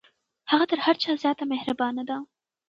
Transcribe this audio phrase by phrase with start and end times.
[0.51, 2.17] هغه تر هر چا زیاته مهربانه ده.